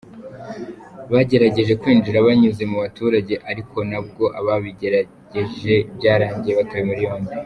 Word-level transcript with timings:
Bagerageje 1.11 1.73
kwinjira 1.81 2.25
banyuze 2.27 2.63
mu 2.71 2.77
baturage 2.83 3.33
ariko 3.51 3.77
nabwo 3.89 4.25
ababigerageje 4.39 5.73
byarangiye 5.97 6.53
batawe 6.59 6.83
muri 6.89 7.01
yombi. 7.07 7.33